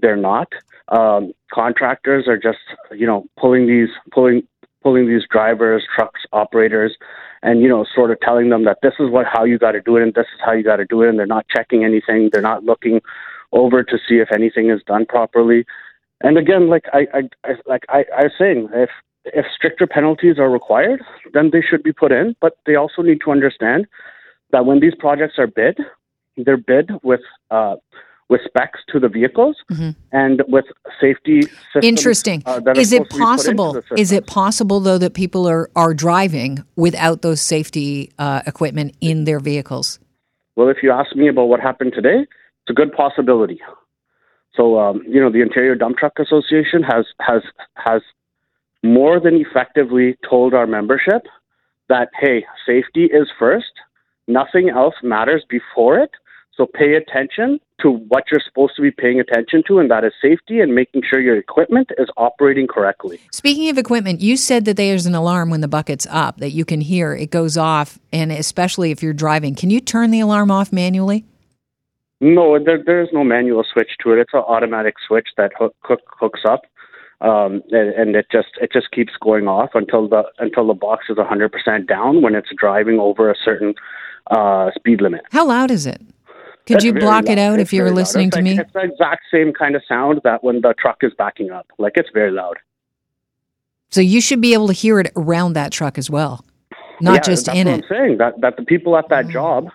They're 0.00 0.16
not. 0.16 0.48
Um, 0.88 1.32
contractors 1.52 2.26
are 2.26 2.36
just, 2.36 2.58
you 2.90 3.06
know, 3.06 3.26
pulling 3.38 3.66
these 3.66 3.88
pulling 4.12 4.42
pulling 4.82 5.06
these 5.06 5.22
drivers, 5.30 5.84
trucks, 5.94 6.22
operators, 6.32 6.96
and 7.42 7.62
you 7.62 7.68
know, 7.68 7.86
sort 7.94 8.10
of 8.10 8.18
telling 8.20 8.48
them 8.50 8.64
that 8.64 8.78
this 8.82 8.94
is 8.98 9.08
what 9.10 9.26
how 9.32 9.44
you 9.44 9.58
got 9.58 9.72
to 9.72 9.80
do 9.80 9.96
it, 9.96 10.02
and 10.02 10.14
this 10.14 10.26
is 10.34 10.40
how 10.44 10.52
you 10.52 10.64
got 10.64 10.76
to 10.76 10.84
do 10.84 11.02
it, 11.02 11.08
and 11.08 11.18
they're 11.18 11.26
not 11.26 11.46
checking 11.48 11.84
anything. 11.84 12.30
They're 12.32 12.42
not 12.42 12.64
looking 12.64 13.00
over 13.52 13.84
to 13.84 13.98
see 14.08 14.16
if 14.16 14.32
anything 14.32 14.70
is 14.70 14.82
done 14.86 15.06
properly. 15.06 15.64
And 16.22 16.38
again, 16.38 16.68
like 16.68 16.86
I, 16.92 17.06
I, 17.14 17.20
I 17.44 17.54
like 17.66 17.84
I, 17.88 18.04
I 18.16 18.24
was 18.24 18.32
saying, 18.38 18.68
if 18.74 18.90
if 19.24 19.46
stricter 19.54 19.86
penalties 19.86 20.38
are 20.38 20.50
required, 20.50 21.02
then 21.32 21.50
they 21.52 21.62
should 21.62 21.82
be 21.82 21.92
put 21.92 22.12
in. 22.12 22.34
But 22.40 22.56
they 22.66 22.74
also 22.74 23.02
need 23.02 23.20
to 23.24 23.30
understand 23.30 23.86
that 24.50 24.66
when 24.66 24.80
these 24.80 24.94
projects 24.98 25.34
are 25.38 25.46
bid, 25.46 25.78
they're 26.36 26.56
bid 26.56 26.90
with 27.02 27.20
uh, 27.50 27.76
with 28.28 28.40
specs 28.46 28.80
to 28.88 28.98
the 28.98 29.08
vehicles 29.08 29.56
and 30.10 30.42
with 30.48 30.64
safety 30.98 31.42
systems. 31.42 31.84
Interesting. 31.84 32.42
uh, 32.46 32.60
is 32.74 32.92
it 32.92 33.02
supposed 33.12 33.44
to 33.44 33.50
be 33.52 33.56
put 33.56 33.76
into 33.76 33.82
possible? 33.82 33.82
Is 33.98 34.12
it 34.12 34.26
possible 34.26 34.80
though 34.80 34.98
that 34.98 35.14
people 35.14 35.46
are 35.48 35.70
are 35.76 35.92
driving 35.92 36.64
without 36.76 37.22
those 37.22 37.40
safety 37.40 38.10
uh, 38.18 38.42
equipment 38.46 38.96
in 39.00 39.24
their 39.24 39.40
vehicles? 39.40 39.98
Well, 40.56 40.68
if 40.68 40.78
you 40.82 40.90
ask 40.90 41.14
me 41.14 41.28
about 41.28 41.44
what 41.44 41.60
happened 41.60 41.92
today, 41.94 42.20
it's 42.20 42.70
a 42.70 42.74
good 42.74 42.92
possibility. 42.92 43.60
So, 44.54 44.78
um, 44.78 45.02
you 45.08 45.20
know, 45.20 45.30
the 45.30 45.42
Ontario 45.42 45.74
Dump 45.74 45.96
Truck 45.98 46.18
Association 46.18 46.82
has 46.82 47.06
has 47.20 47.42
has 47.76 48.02
more 48.82 49.20
than 49.20 49.34
effectively 49.36 50.16
told 50.28 50.54
our 50.54 50.66
membership 50.66 51.22
that 51.88 52.08
hey, 52.18 52.44
safety 52.66 53.04
is 53.04 53.28
first. 53.38 53.72
Nothing 54.28 54.70
else 54.70 54.94
matters 55.02 55.44
before 55.48 55.98
it. 55.98 56.10
So 56.56 56.66
pay 56.66 56.94
attention 56.94 57.58
to 57.80 57.90
what 57.90 58.24
you're 58.30 58.40
supposed 58.46 58.76
to 58.76 58.82
be 58.82 58.90
paying 58.90 59.18
attention 59.18 59.62
to, 59.66 59.78
and 59.78 59.90
that 59.90 60.04
is 60.04 60.12
safety 60.20 60.60
and 60.60 60.74
making 60.74 61.02
sure 61.08 61.18
your 61.18 61.36
equipment 61.36 61.90
is 61.98 62.08
operating 62.16 62.66
correctly. 62.66 63.20
Speaking 63.32 63.70
of 63.70 63.78
equipment, 63.78 64.20
you 64.20 64.36
said 64.36 64.66
that 64.66 64.76
there's 64.76 65.06
an 65.06 65.14
alarm 65.14 65.50
when 65.50 65.62
the 65.62 65.68
bucket's 65.68 66.06
up 66.10 66.38
that 66.38 66.50
you 66.50 66.64
can 66.64 66.80
hear. 66.80 67.14
It 67.14 67.30
goes 67.30 67.56
off, 67.56 67.98
and 68.12 68.30
especially 68.30 68.90
if 68.90 69.02
you're 69.02 69.14
driving, 69.14 69.54
can 69.54 69.70
you 69.70 69.80
turn 69.80 70.10
the 70.10 70.20
alarm 70.20 70.50
off 70.50 70.72
manually? 70.72 71.24
No, 72.20 72.56
there, 72.62 72.82
there 72.84 73.02
is 73.02 73.08
no 73.12 73.24
manual 73.24 73.64
switch 73.72 73.90
to 74.02 74.12
it. 74.12 74.20
It's 74.20 74.34
an 74.34 74.40
automatic 74.46 74.94
switch 75.08 75.28
that 75.36 75.52
hook, 75.58 75.74
hook, 75.80 76.00
hooks 76.20 76.42
up, 76.46 76.62
um, 77.22 77.62
and, 77.70 77.88
and 77.94 78.16
it 78.16 78.26
just 78.30 78.48
it 78.60 78.70
just 78.72 78.90
keeps 78.90 79.12
going 79.20 79.48
off 79.48 79.70
until 79.74 80.08
the 80.08 80.24
until 80.38 80.66
the 80.66 80.74
box 80.74 81.06
is 81.08 81.16
100% 81.16 81.86
down 81.88 82.20
when 82.22 82.34
it's 82.34 82.50
driving 82.58 82.98
over 82.98 83.30
a 83.30 83.34
certain 83.44 83.74
uh, 84.30 84.70
speed 84.74 85.00
limit. 85.00 85.22
How 85.30 85.46
loud 85.46 85.70
is 85.70 85.86
it? 85.86 86.00
Could 86.66 86.82
you 86.84 86.92
block 86.92 87.28
it 87.28 87.38
out 87.38 87.58
It's 87.58 87.68
if 87.70 87.72
you 87.72 87.82
were 87.82 87.90
listening 87.90 88.30
to 88.30 88.36
like- 88.38 88.44
me? 88.44 88.58
It's 88.58 88.72
the 88.72 88.82
exact 88.82 89.22
same 89.32 89.52
kind 89.52 89.74
of 89.74 89.82
sound 89.88 90.20
that 90.24 90.44
when 90.44 90.60
the 90.60 90.74
truck 90.78 90.98
is 91.02 91.12
backing 91.18 91.50
up. 91.50 91.66
Like 91.78 91.94
it's 91.96 92.10
very 92.14 92.30
loud. 92.30 92.58
So 93.90 94.00
you 94.00 94.20
should 94.20 94.40
be 94.40 94.54
able 94.54 94.68
to 94.68 94.72
hear 94.72 95.00
it 95.00 95.10
around 95.16 95.52
that 95.54 95.70
truck 95.72 95.98
as 95.98 96.08
well, 96.08 96.44
not 97.00 97.14
Yeah, 97.14 97.20
just 97.20 97.46
that's 97.46 97.58
in 97.58 97.66
what 97.66 97.78
it. 97.78 97.84
I'm 97.84 97.88
saying 97.88 98.18
that 98.18 98.40
that 98.40 98.56
the 98.56 98.64
people 98.64 98.96
at 98.96 99.08
that 99.10 99.28
job 99.28 99.68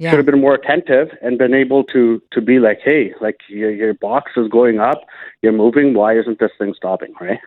Yeah. 0.00 0.10
should 0.10 0.16
have 0.16 0.26
been 0.26 0.40
more 0.40 0.54
attentive 0.54 1.08
and 1.20 1.36
been 1.36 1.52
able 1.52 1.84
to 1.84 2.22
to 2.32 2.40
be 2.40 2.58
like, 2.58 2.80
hey, 2.82 3.12
like 3.20 3.36
your 3.48 3.70
your 3.70 3.92
box 3.92 4.32
is 4.34 4.48
going 4.48 4.80
up, 4.80 5.02
you're 5.42 5.52
moving. 5.52 5.92
Why 5.92 6.18
isn't 6.18 6.38
this 6.38 6.50
thing 6.58 6.72
stopping? 6.74 7.12
Right. 7.20 7.38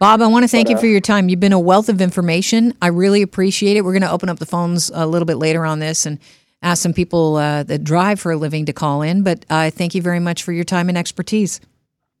Bob, 0.00 0.20
I 0.20 0.26
want 0.26 0.42
to 0.42 0.48
thank 0.48 0.68
you 0.68 0.76
uh, 0.76 0.80
for 0.80 0.86
your 0.86 1.00
time. 1.00 1.28
You've 1.28 1.38
been 1.38 1.52
a 1.52 1.60
wealth 1.60 1.88
of 1.88 2.00
information. 2.00 2.74
I 2.82 2.88
really 2.88 3.22
appreciate 3.22 3.76
it. 3.76 3.84
We're 3.84 3.92
going 3.92 4.02
to 4.02 4.10
open 4.10 4.28
up 4.28 4.40
the 4.40 4.46
phones 4.46 4.90
a 4.92 5.06
little 5.06 5.26
bit 5.26 5.36
later 5.36 5.64
on 5.64 5.78
this 5.78 6.04
and 6.04 6.18
ask 6.62 6.82
some 6.82 6.94
people 6.94 7.36
uh, 7.36 7.62
that 7.64 7.84
drive 7.84 8.18
for 8.18 8.32
a 8.32 8.36
living 8.36 8.66
to 8.66 8.72
call 8.72 9.02
in. 9.02 9.22
But 9.22 9.44
uh, 9.48 9.70
thank 9.70 9.94
you 9.94 10.02
very 10.02 10.18
much 10.18 10.42
for 10.42 10.52
your 10.52 10.64
time 10.64 10.88
and 10.88 10.98
expertise. 10.98 11.60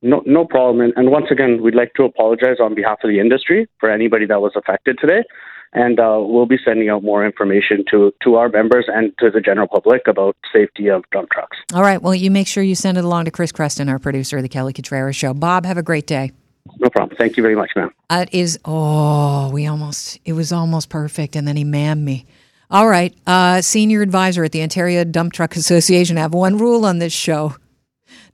No, 0.02 0.22
no 0.24 0.44
problem. 0.44 0.82
And, 0.82 0.92
and 0.96 1.10
once 1.10 1.26
again, 1.30 1.62
we'd 1.62 1.74
like 1.74 1.94
to 1.94 2.04
apologize 2.04 2.56
on 2.60 2.74
behalf 2.74 2.98
of 3.02 3.10
the 3.10 3.18
industry 3.18 3.66
for 3.80 3.90
anybody 3.90 4.26
that 4.26 4.40
was 4.40 4.52
affected 4.54 4.98
today. 5.00 5.24
And 5.72 6.00
uh, 6.00 6.18
we'll 6.20 6.46
be 6.46 6.58
sending 6.64 6.88
out 6.88 7.04
more 7.04 7.24
information 7.24 7.84
to, 7.90 8.12
to 8.24 8.34
our 8.34 8.48
members 8.48 8.86
and 8.88 9.12
to 9.18 9.30
the 9.30 9.40
general 9.40 9.68
public 9.68 10.08
about 10.08 10.36
safety 10.52 10.88
of 10.88 11.04
dump 11.12 11.30
trucks. 11.30 11.56
All 11.72 11.82
right. 11.82 12.02
Well, 12.02 12.14
you 12.14 12.30
make 12.30 12.48
sure 12.48 12.62
you 12.62 12.74
send 12.74 12.98
it 12.98 13.04
along 13.04 13.26
to 13.26 13.30
Chris 13.30 13.52
Creston, 13.52 13.88
our 13.88 14.00
producer 14.00 14.38
of 14.38 14.42
the 14.42 14.48
Kelly 14.48 14.72
Cutrara 14.72 15.14
Show. 15.14 15.32
Bob, 15.32 15.64
have 15.64 15.78
a 15.78 15.82
great 15.82 16.06
day. 16.06 16.32
No 16.78 16.90
problem. 16.90 17.16
Thank 17.16 17.36
you 17.36 17.42
very 17.42 17.54
much, 17.54 17.70
ma'am. 17.76 17.90
It 18.10 18.30
is, 18.32 18.58
oh, 18.64 19.50
we 19.50 19.66
almost, 19.66 20.18
it 20.24 20.32
was 20.32 20.52
almost 20.52 20.88
perfect. 20.88 21.36
And 21.36 21.46
then 21.46 21.56
he 21.56 21.64
mammed 21.64 22.02
me. 22.02 22.26
All 22.68 22.88
right. 22.88 23.14
Uh, 23.26 23.62
senior 23.62 24.02
advisor 24.02 24.44
at 24.44 24.52
the 24.52 24.62
Ontario 24.62 25.04
Dump 25.04 25.32
Truck 25.32 25.54
Association. 25.56 26.18
I 26.18 26.22
have 26.22 26.34
one 26.34 26.58
rule 26.58 26.84
on 26.84 26.98
this 26.98 27.12
show 27.12 27.54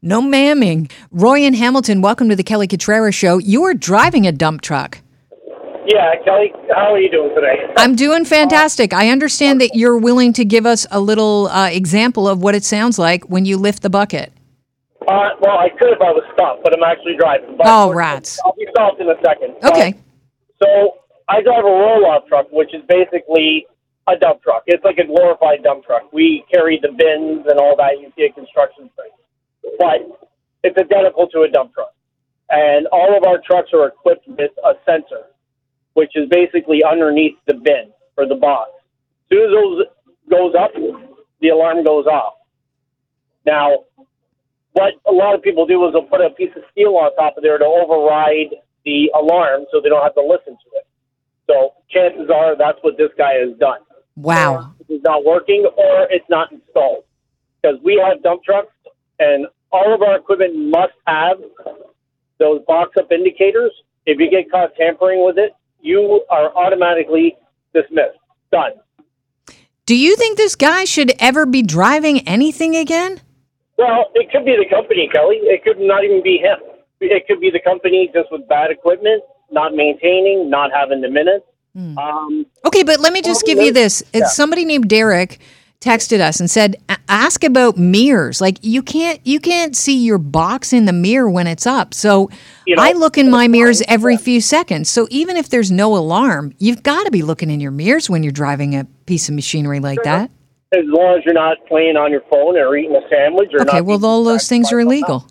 no 0.02 0.20
mamming. 0.20 0.90
Roy 1.10 1.40
and 1.40 1.56
Hamilton, 1.56 2.00
welcome 2.00 2.28
to 2.28 2.36
the 2.36 2.44
Kelly 2.44 2.68
Cutrara 2.68 3.12
Show. 3.12 3.38
You 3.38 3.64
are 3.64 3.74
driving 3.74 4.26
a 4.26 4.32
dump 4.32 4.60
truck. 4.60 5.00
Yeah, 5.86 6.16
Kelly, 6.24 6.52
how 6.74 6.92
are 6.92 6.98
you 6.98 7.10
doing 7.10 7.32
today? 7.34 7.72
I'm 7.76 7.94
doing 7.94 8.24
fantastic. 8.24 8.92
I 8.92 9.10
understand 9.10 9.60
that 9.60 9.70
you're 9.74 9.96
willing 9.96 10.32
to 10.32 10.44
give 10.44 10.66
us 10.66 10.84
a 10.90 10.98
little 11.00 11.46
uh, 11.46 11.68
example 11.70 12.28
of 12.28 12.42
what 12.42 12.56
it 12.56 12.64
sounds 12.64 12.98
like 12.98 13.24
when 13.26 13.44
you 13.44 13.56
lift 13.56 13.82
the 13.82 13.90
bucket. 13.90 14.32
Uh, 15.06 15.30
well, 15.40 15.58
I 15.58 15.68
could 15.78 15.92
if 15.92 16.00
I 16.00 16.10
was 16.10 16.24
stopped, 16.34 16.64
but 16.64 16.74
I'm 16.76 16.82
actually 16.82 17.16
driving. 17.16 17.56
But 17.56 17.66
Oh, 17.68 17.92
rats. 17.94 18.40
I'll 18.44 18.54
be 18.56 18.66
stopped 18.70 19.00
in 19.00 19.08
a 19.08 19.14
second. 19.24 19.54
Okay. 19.62 19.90
Uh, 19.94 20.64
so 20.64 20.94
I 21.28 21.40
drive 21.42 21.62
a 21.64 21.70
roll-off 21.70 22.26
truck, 22.26 22.46
which 22.50 22.74
is 22.74 22.82
basically 22.88 23.66
a 24.08 24.16
dump 24.18 24.42
truck. 24.42 24.64
It's 24.66 24.82
like 24.84 24.98
a 24.98 25.06
glorified 25.06 25.62
dump 25.62 25.84
truck. 25.84 26.12
We 26.12 26.44
carry 26.52 26.80
the 26.82 26.88
bins 26.88 27.46
and 27.48 27.60
all 27.60 27.76
that 27.76 28.00
you 28.00 28.10
see 28.16 28.24
at 28.24 28.34
construction 28.34 28.90
sites, 28.96 29.14
but 29.78 30.02
it's 30.64 30.76
identical 30.78 31.28
to 31.28 31.42
a 31.42 31.48
dump 31.48 31.74
truck. 31.74 31.94
And 32.50 32.88
all 32.88 33.16
of 33.16 33.22
our 33.22 33.38
trucks 33.46 33.70
are 33.72 33.86
equipped 33.86 34.26
with 34.26 34.50
a 34.64 34.74
sensor. 34.84 35.30
Which 35.96 36.12
is 36.14 36.28
basically 36.28 36.84
underneath 36.84 37.36
the 37.46 37.54
bin 37.54 37.90
or 38.18 38.28
the 38.28 38.34
box. 38.34 38.70
As 39.24 39.36
soon 39.36 39.44
as 39.44 39.50
those 39.50 39.86
goes 40.30 40.54
up, 40.54 40.70
the 41.40 41.48
alarm 41.48 41.82
goes 41.84 42.04
off. 42.06 42.34
Now, 43.46 43.84
what 44.72 44.92
a 45.08 45.12
lot 45.12 45.34
of 45.34 45.42
people 45.42 45.66
do 45.66 45.86
is 45.86 45.94
they'll 45.94 46.02
put 46.02 46.20
a 46.20 46.28
piece 46.28 46.50
of 46.54 46.64
steel 46.70 46.96
on 46.96 47.16
top 47.16 47.38
of 47.38 47.42
there 47.42 47.56
to 47.56 47.64
override 47.64 48.54
the 48.84 49.10
alarm 49.18 49.64
so 49.72 49.80
they 49.80 49.88
don't 49.88 50.02
have 50.02 50.14
to 50.14 50.20
listen 50.20 50.52
to 50.52 50.68
it. 50.76 50.86
So 51.46 51.72
chances 51.88 52.28
are 52.28 52.58
that's 52.58 52.78
what 52.82 52.98
this 52.98 53.10
guy 53.16 53.32
has 53.40 53.56
done. 53.58 53.80
Wow. 54.16 54.74
It's 54.90 55.02
not 55.02 55.24
working 55.24 55.66
or 55.78 56.08
it's 56.10 56.28
not 56.28 56.52
installed. 56.52 57.04
Because 57.62 57.78
we 57.82 58.02
have 58.04 58.22
dump 58.22 58.44
trucks 58.44 58.74
and 59.18 59.46
all 59.72 59.94
of 59.94 60.02
our 60.02 60.16
equipment 60.16 60.54
must 60.56 60.92
have 61.06 61.38
those 62.38 62.60
box 62.66 62.90
up 62.98 63.10
indicators. 63.10 63.72
If 64.04 64.20
you 64.20 64.30
get 64.30 64.50
caught 64.50 64.74
tampering 64.76 65.24
with 65.24 65.38
it, 65.38 65.52
you 65.86 66.24
are 66.30 66.54
automatically 66.56 67.36
dismissed. 67.72 68.18
Done. 68.52 68.72
Do 69.86 69.96
you 69.96 70.16
think 70.16 70.36
this 70.36 70.56
guy 70.56 70.84
should 70.84 71.12
ever 71.20 71.46
be 71.46 71.62
driving 71.62 72.26
anything 72.26 72.74
again? 72.74 73.20
Well, 73.78 74.06
it 74.14 74.30
could 74.32 74.44
be 74.44 74.56
the 74.56 74.68
company, 74.68 75.08
Kelly. 75.12 75.36
It 75.42 75.62
could 75.62 75.78
not 75.78 76.04
even 76.04 76.22
be 76.22 76.38
him. 76.38 76.58
It 77.00 77.26
could 77.28 77.40
be 77.40 77.50
the 77.50 77.60
company 77.60 78.10
just 78.12 78.32
with 78.32 78.48
bad 78.48 78.70
equipment, 78.70 79.22
not 79.50 79.74
maintaining, 79.74 80.50
not 80.50 80.70
having 80.72 81.00
the 81.00 81.10
minutes. 81.10 81.44
Um, 81.76 82.46
Okay, 82.64 82.82
but 82.82 83.00
let 83.00 83.12
me 83.12 83.20
just 83.20 83.44
give 83.44 83.58
you 83.58 83.72
this. 83.72 84.02
It's 84.14 84.34
Somebody 84.34 84.64
named 84.64 84.88
Derek 84.88 85.38
texted 85.80 86.20
us 86.20 86.40
and 86.40 86.50
said, 86.50 86.76
"Ask 87.08 87.44
about 87.44 87.76
mirrors. 87.76 88.40
Like 88.40 88.58
you 88.62 88.82
can't 88.82 89.20
you 89.24 89.38
can't 89.40 89.76
see 89.76 89.96
your 90.04 90.18
box 90.18 90.72
in 90.72 90.84
the 90.86 90.92
mirror 90.92 91.30
when 91.30 91.46
it's 91.46 91.66
up. 91.66 91.94
So 91.94 92.30
You 92.66 92.76
know, 92.76 92.82
I 92.82 92.92
look 92.92 93.16
in 93.18 93.30
my 93.30 93.46
mirrors 93.48 93.82
every 93.88 94.16
few 94.16 94.40
seconds. 94.40 94.88
So 94.88 95.06
even 95.10 95.36
if 95.36 95.48
there's 95.50 95.70
no 95.70 95.96
alarm, 95.96 96.52
you've 96.58 96.82
got 96.82 97.04
to 97.04 97.10
be 97.10 97.22
looking 97.22 97.50
in 97.50 97.60
your 97.60 97.70
mirrors 97.70 98.10
when 98.10 98.22
you're 98.22 98.32
driving 98.32 98.74
a 98.74 98.84
piece 99.06 99.28
of 99.28 99.34
machinery 99.34 99.80
like 99.80 100.02
that. 100.04 100.30
as 100.72 100.84
long 100.86 101.16
as 101.18 101.24
you're 101.24 101.34
not 101.34 101.58
playing 101.68 101.96
on 101.96 102.10
your 102.10 102.22
phone 102.30 102.56
or 102.58 102.76
eating 102.76 102.96
a 102.96 103.08
sandwich 103.08 103.50
or 103.54 103.62
Okay, 103.62 103.78
not 103.78 103.84
well 103.86 104.04
all 104.04 104.24
those 104.24 104.48
things 104.48 104.72
are 104.72 104.80
illegal. 104.80 105.26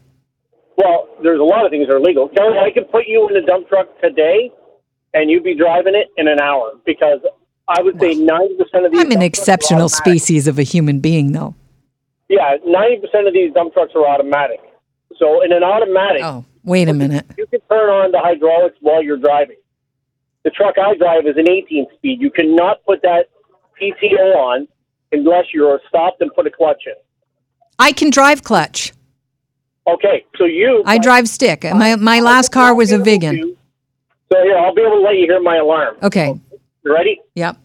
Well, 0.78 1.08
there's 1.24 1.40
a 1.40 1.44
lot 1.44 1.66
of 1.66 1.72
things 1.72 1.88
that 1.88 1.94
are 1.94 1.98
illegal. 1.98 2.28
Kelly, 2.30 2.58
I 2.58 2.72
could 2.72 2.90
put 2.92 3.06
you 3.08 3.28
in 3.30 3.36
a 3.38 3.46
dump 3.46 3.68
truck 3.70 3.88
today, 4.02 4.52
and 5.14 5.30
you'd 5.30 5.44
be 5.44 5.56
driving 5.56 5.96
it 5.96 6.08
in 6.18 6.28
an 6.28 6.40
hour 6.42 6.74
because 6.86 7.20
I 7.68 7.82
would 7.82 8.00
say 8.00 8.14
ninety 8.16 8.56
percent 8.56 8.86
of 8.86 8.92
these. 8.92 9.02
I'm 9.02 9.08
an 9.12 9.20
dump 9.20 9.22
trucks 9.22 9.24
are 9.24 9.26
exceptional 9.26 9.90
species 9.90 10.48
of 10.48 10.60
a 10.60 10.64
human 10.64 11.00
being 11.00 11.32
though. 11.32 11.56
Yeah, 12.30 12.58
ninety 12.66 12.98
percent 13.02 13.28
of 13.28 13.34
these 13.34 13.54
dump 13.54 13.74
trucks 13.74 13.94
are 13.96 14.08
automatic. 14.08 14.60
So 15.18 15.42
in 15.44 15.52
an 15.52 15.64
automatic, 15.64 16.22
Oh, 16.24 16.44
wait 16.64 16.90
a 16.90 16.94
minute. 16.94 17.26
you 17.38 17.48
can 17.48 17.62
turn 17.70 17.90
on 17.90 18.12
the 18.12 18.20
hydraulics 18.20 18.76
while 18.82 19.02
you're 19.04 19.18
driving. 19.18 19.56
The 20.44 20.52
truck 20.52 20.76
I 20.78 20.96
drive 20.96 21.26
is 21.26 21.38
an 21.38 21.50
18 21.50 21.88
speed. 21.96 22.22
You 22.22 22.30
cannot 22.30 22.84
put 22.86 23.02
that 23.02 23.30
PTO 23.82 24.36
on 24.36 24.68
unless 25.12 25.46
you're 25.54 25.80
stopped 25.90 26.22
and 26.22 26.32
put 26.36 26.46
a 26.46 26.52
clutch 26.52 26.84
in. 26.86 26.94
I 27.80 27.92
can 27.92 28.10
drive 28.10 28.44
clutch. 28.44 28.94
Okay, 29.88 30.26
so 30.38 30.46
you. 30.46 30.84
I 30.86 30.98
drive 30.98 31.28
stick. 31.30 31.64
My 31.64 31.96
my 31.96 32.20
last 32.20 32.52
car 32.52 32.76
was 32.76 32.92
a 32.92 32.98
Vigan. 32.98 33.56
So 34.32 34.44
yeah, 34.44 34.56
I'll 34.56 34.74
be 34.74 34.82
able 34.82 34.98
to 34.98 35.02
let 35.02 35.16
you 35.16 35.26
hear 35.28 35.42
my 35.42 35.58
alarm. 35.58 35.96
Okay. 36.04 36.40
You 36.86 36.94
ready? 36.94 37.20
Yep. 37.34 37.58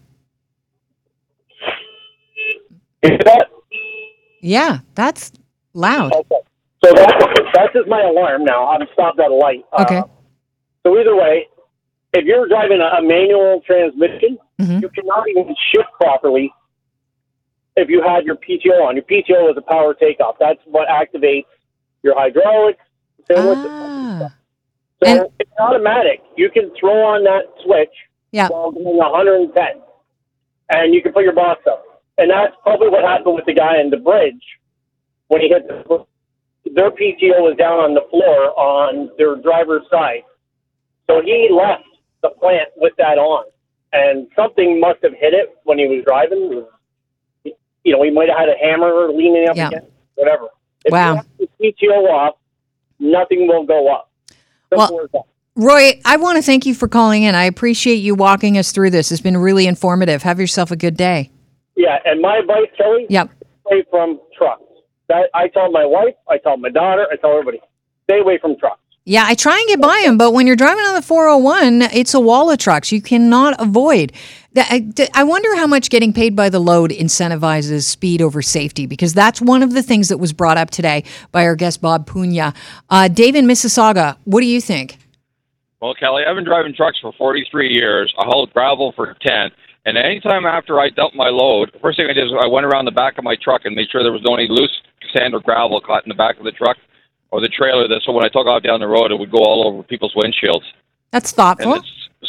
Hear 3.03 3.17
that? 3.25 3.47
Yeah, 4.41 4.79
that's 4.95 5.31
loud. 5.73 6.11
Okay. 6.13 6.35
So 6.83 6.91
that, 6.93 7.49
that's 7.53 7.73
just 7.73 7.87
my 7.87 8.01
alarm 8.01 8.43
now. 8.43 8.67
I'm 8.69 8.81
stopped 8.93 9.19
at 9.19 9.29
a 9.29 9.33
light. 9.33 9.63
Uh, 9.71 9.83
Okay. 9.83 10.01
so 10.85 10.97
either 10.99 11.15
way, 11.15 11.47
if 12.13 12.25
you're 12.25 12.47
driving 12.47 12.79
a, 12.81 12.97
a 12.97 13.01
manual 13.03 13.61
transmission, 13.65 14.39
Mhm. 14.59 14.81
you 14.81 14.89
cannot 14.89 15.27
even 15.29 15.55
shift 15.71 15.89
properly 15.99 16.51
if 17.75 17.89
you 17.89 18.01
had 18.01 18.25
your 18.25 18.35
PTO 18.37 18.87
on. 18.87 18.95
Your 18.95 19.05
PTO 19.05 19.51
is 19.51 19.57
a 19.57 19.61
power 19.61 19.93
takeoff. 19.93 20.35
That's 20.39 20.59
what 20.65 20.87
activates 20.87 21.45
your 22.03 22.15
hydraulics. 22.17 22.81
Same 23.29 23.45
with 23.47 23.61
the- 23.63 23.69
Ah. 23.69 24.29
so 25.03 25.09
and- 25.11 25.27
it's 25.39 25.51
automatic. 25.59 26.21
You 26.35 26.49
can 26.49 26.71
throw 26.79 27.03
on 27.05 27.23
that 27.25 27.43
switch 27.63 27.93
Yeah. 28.31 28.47
while 28.49 28.71
going 28.71 28.97
110, 28.97 29.81
and 30.69 30.93
you 30.93 31.01
can 31.01 31.11
put 31.13 31.23
your 31.23 31.33
box 31.33 31.61
up. 31.67 31.83
And 32.17 32.29
that's 32.29 32.55
probably 32.63 32.89
what 32.89 33.03
happened 33.03 33.35
with 33.35 33.45
the 33.45 33.53
guy 33.53 33.79
in 33.79 33.89
the 33.89 33.97
bridge 33.97 34.41
when 35.27 35.41
he 35.41 35.49
hit 35.49 35.67
the. 35.67 36.05
Their 36.73 36.91
PTO 36.91 37.41
was 37.41 37.55
down 37.57 37.79
on 37.79 37.93
the 37.95 38.05
floor 38.09 38.57
on 38.57 39.09
their 39.17 39.35
driver's 39.35 39.83
side, 39.91 40.23
so 41.07 41.21
he 41.21 41.49
left 41.51 41.83
the 42.21 42.29
plant 42.29 42.69
with 42.77 42.93
that 42.97 43.17
on, 43.17 43.45
and 43.91 44.27
something 44.35 44.79
must 44.79 44.99
have 45.03 45.13
hit 45.13 45.33
it 45.33 45.55
when 45.63 45.79
he 45.79 45.87
was 45.87 46.03
driving. 46.05 46.65
You 47.83 47.91
know, 47.97 48.03
he 48.03 48.11
might 48.11 48.29
have 48.29 48.37
had 48.37 48.49
a 48.49 48.55
hammer 48.61 49.09
leaning 49.11 49.49
up 49.49 49.55
Yeah. 49.57 49.67
against 49.67 49.87
whatever. 50.15 50.49
If 50.85 50.91
Wow. 50.91 51.09
you 51.09 51.15
have 51.17 51.27
the 51.39 51.49
PTO 51.59 52.07
off, 52.09 52.35
nothing 52.99 53.47
will 53.47 53.63
go 53.65 53.87
up. 53.91 54.09
Well-. 54.71 55.09
Roy, 55.55 55.99
I 56.05 56.17
want 56.17 56.37
to 56.37 56.41
thank 56.41 56.65
you 56.65 56.73
for 56.73 56.87
calling 56.87 57.23
in. 57.23 57.35
I 57.35 57.43
appreciate 57.45 57.95
you 57.95 58.15
walking 58.15 58.57
us 58.57 58.71
through 58.71 58.91
this. 58.91 59.11
It's 59.11 59.21
been 59.21 59.37
really 59.37 59.67
informative. 59.67 60.23
Have 60.23 60.39
yourself 60.39 60.71
a 60.71 60.77
good 60.77 60.95
day. 60.95 61.29
Yeah, 61.75 61.97
and 62.05 62.21
my 62.21 62.37
advice, 62.37 62.67
Kelly, 62.77 63.05
Yep. 63.09 63.29
stay 63.67 63.83
from 63.89 64.19
trucks. 64.37 64.63
That 65.09 65.29
I 65.33 65.49
tell 65.49 65.69
my 65.69 65.85
wife, 65.85 66.15
I 66.29 66.37
tell 66.37 66.55
my 66.55 66.69
daughter, 66.69 67.05
I 67.11 67.17
tell 67.17 67.31
everybody, 67.31 67.59
stay 68.09 68.19
away 68.19 68.37
from 68.41 68.55
trucks. 68.57 68.77
Yeah, 69.03 69.23
I 69.25 69.33
try 69.33 69.57
and 69.57 69.67
get 69.67 69.81
by 69.81 70.03
them, 70.05 70.17
but 70.17 70.31
when 70.31 70.45
you're 70.47 70.55
driving 70.55 70.85
on 70.85 70.93
the 70.95 71.01
401, 71.01 71.81
it's 71.81 72.13
a 72.13 72.19
wall 72.19 72.49
of 72.51 72.59
trucks 72.59 72.91
you 72.91 73.01
cannot 73.01 73.59
avoid. 73.59 74.13
That- 74.53 74.67
I 74.71 74.85
I 75.13 75.23
wonder 75.23 75.53
how 75.57 75.65
much 75.67 75.89
getting 75.89 76.13
paid 76.13 76.35
by 76.35 76.49
the 76.49 76.59
load 76.59 76.91
incentivizes 76.91 77.83
speed 77.83 78.21
over 78.21 78.41
safety, 78.41 78.85
because 78.85 79.13
that's 79.13 79.41
one 79.41 79.63
of 79.63 79.73
the 79.73 79.81
things 79.83 80.07
that 80.09 80.17
was 80.19 80.31
brought 80.33 80.57
up 80.57 80.69
today 80.69 81.03
by 81.31 81.45
our 81.45 81.55
guest 81.55 81.81
Bob 81.81 82.07
Punya. 82.07 82.53
Uh, 82.89 83.07
Dave 83.09 83.35
in 83.35 83.47
Mississauga, 83.47 84.15
what 84.23 84.39
do 84.41 84.45
you 84.47 84.61
think? 84.61 84.97
Well, 85.81 85.95
Kelly, 85.95 86.23
I've 86.27 86.35
been 86.35 86.45
driving 86.45 86.75
trucks 86.75 86.99
for 87.01 87.11
43 87.17 87.73
years. 87.73 88.13
I 88.19 88.25
hauled 88.25 88.53
gravel 88.53 88.93
for 88.95 89.15
10. 89.25 89.49
And 89.85 89.97
anytime 89.97 90.45
after 90.45 90.79
I 90.79 90.89
dumped 90.89 91.15
my 91.15 91.29
load, 91.29 91.71
the 91.73 91.79
first 91.79 91.97
thing 91.97 92.05
I 92.07 92.13
did 92.13 92.27
is 92.27 92.33
I 92.39 92.45
went 92.45 92.67
around 92.67 92.85
the 92.85 92.91
back 92.91 93.17
of 93.17 93.23
my 93.23 93.35
truck 93.41 93.61
and 93.65 93.75
made 93.75 93.87
sure 93.91 94.03
there 94.03 94.11
was 94.11 94.21
no 94.21 94.35
any 94.35 94.47
loose 94.47 94.71
sand 95.11 95.33
or 95.33 95.39
gravel 95.39 95.81
caught 95.81 96.05
in 96.05 96.09
the 96.09 96.15
back 96.15 96.37
of 96.37 96.45
the 96.45 96.51
truck 96.51 96.77
or 97.31 97.41
the 97.41 97.49
trailer. 97.49 97.87
That 97.87 98.01
so 98.05 98.11
when 98.11 98.23
I 98.23 98.29
took 98.29 98.45
off 98.45 98.61
down 98.61 98.79
the 98.79 98.87
road, 98.87 99.11
it 99.11 99.17
would 99.17 99.31
go 99.31 99.39
all 99.39 99.67
over 99.67 99.81
people's 99.81 100.13
windshields. 100.13 100.69
That's 101.09 101.31
thoughtful. 101.31 101.81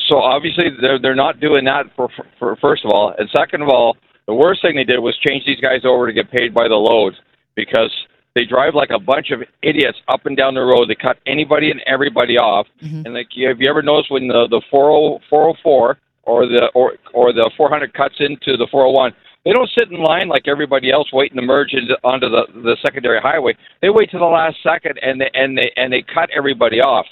so 0.09 0.17
obviously 0.17 0.71
they're 0.81 0.99
they're 0.99 1.15
not 1.15 1.39
doing 1.39 1.67
that 1.67 1.95
for, 1.95 2.09
for 2.17 2.27
for 2.39 2.57
first 2.57 2.87
of 2.87 2.91
all, 2.91 3.15
and 3.19 3.29
second 3.37 3.61
of 3.61 3.69
all, 3.69 3.99
the 4.27 4.35
worst 4.35 4.63
thing 4.63 4.75
they 4.75 4.85
did 4.85 4.99
was 4.99 5.17
change 5.19 5.45
these 5.45 5.61
guys 5.61 5.85
over 5.85 6.07
to 6.07 6.13
get 6.15 6.31
paid 6.31 6.55
by 6.55 6.69
the 6.69 6.75
load 6.75 7.15
because 7.55 7.93
they 8.35 8.45
drive 8.45 8.75
like 8.75 8.91
a 8.91 8.99
bunch 8.99 9.31
of 9.31 9.41
idiots 9.63 9.99
up 10.09 10.27
and 10.27 10.37
down 10.37 10.55
the 10.55 10.61
road. 10.61 10.89
They 10.89 10.95
cut 10.95 11.19
anybody 11.27 11.71
and 11.71 11.81
everybody 11.87 12.39
off. 12.39 12.67
Mm-hmm. 12.83 13.03
And 13.05 13.15
like, 13.15 13.29
have 13.47 13.61
you 13.61 13.69
ever 13.69 13.83
noticed 13.83 14.11
when 14.11 14.29
the 14.29 14.49
the 14.49 14.63
40, 14.71 15.25
404 15.29 15.99
or 16.25 16.47
the 16.47 16.71
or 16.75 16.95
or 17.13 17.33
the 17.33 17.51
400 17.57 17.93
cuts 17.95 18.17
into 18.21 18.57
the 18.57 18.69
401? 18.71 19.13
They 19.45 19.53
don't 19.53 19.71
sit 19.77 19.91
in 19.91 20.01
line 20.03 20.29
like 20.29 20.47
everybody 20.47 20.93
else 20.93 21.13
waiting 21.13 21.37
to 21.37 21.43
merge 21.43 21.73
into, 21.73 21.95
onto 22.05 22.29
the 22.29 22.47
the 22.63 22.77
secondary 22.85 23.21
highway. 23.21 23.55
They 23.81 23.91
wait 23.91 24.11
to 24.13 24.19
the 24.19 24.25
last 24.25 24.57
second 24.63 24.99
and 25.03 25.21
they 25.21 25.31
and 25.35 25.59
they 25.59 25.73
and 25.77 25.93
they 25.93 26.03
cut 26.03 26.31
everybody 26.35 26.81
off 26.81 27.07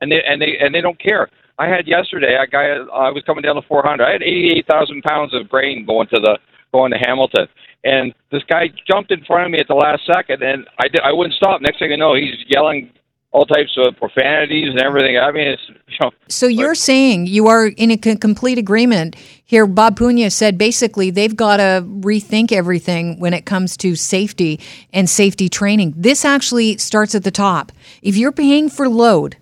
and 0.00 0.10
they 0.10 0.20
and 0.26 0.40
they 0.40 0.58
and 0.60 0.74
they 0.74 0.80
don't 0.80 0.98
care. 0.98 1.30
I 1.58 1.68
had 1.68 1.86
yesterday 1.86 2.36
a 2.36 2.46
guy. 2.46 2.76
I 2.92 3.10
was 3.10 3.22
coming 3.24 3.42
down 3.42 3.56
the 3.56 3.62
400. 3.66 4.04
I 4.04 4.12
had 4.12 4.22
88,000 4.22 5.02
pounds 5.02 5.32
of 5.32 5.48
grain 5.48 5.86
going 5.86 6.06
to 6.08 6.20
the 6.20 6.38
going 6.72 6.92
to 6.92 6.98
Hamilton, 6.98 7.46
and 7.86 8.14
this 8.32 8.42
guy 8.48 8.68
jumped 8.90 9.12
in 9.12 9.24
front 9.24 9.46
of 9.46 9.50
me 9.52 9.58
at 9.58 9.68
the 9.68 9.74
last 9.74 10.02
second, 10.06 10.42
and 10.42 10.66
I 10.78 10.88
did. 10.88 11.00
I 11.02 11.12
wouldn't 11.12 11.34
stop. 11.34 11.60
Next 11.60 11.78
thing 11.78 11.92
I 11.92 11.96
know, 11.96 12.14
he's 12.14 12.34
yelling 12.48 12.90
all 13.30 13.44
types 13.44 13.76
of 13.76 13.96
profanities 13.96 14.70
and 14.70 14.80
everything. 14.80 15.18
I 15.18 15.30
mean, 15.30 15.46
it's 15.48 15.62
you 15.88 15.96
know. 16.00 16.10
So 16.28 16.46
you're 16.46 16.74
saying 16.74 17.26
you 17.26 17.48
are 17.48 17.66
in 17.66 17.90
a 17.90 17.98
c- 18.02 18.16
complete 18.16 18.58
agreement 18.58 19.14
here. 19.44 19.66
Bob 19.66 19.98
Pugna 19.98 20.32
said 20.32 20.58
basically 20.58 21.10
they've 21.10 21.36
got 21.36 21.58
to 21.58 21.84
rethink 21.86 22.50
everything 22.50 23.20
when 23.20 23.34
it 23.34 23.44
comes 23.44 23.76
to 23.78 23.94
safety 23.94 24.58
and 24.92 25.08
safety 25.08 25.48
training. 25.48 25.94
This 25.96 26.24
actually 26.24 26.78
starts 26.78 27.14
at 27.14 27.24
the 27.24 27.30
top. 27.30 27.72
If 28.02 28.16
you're 28.16 28.32
paying 28.32 28.68
for 28.68 28.88
load, 28.88 29.36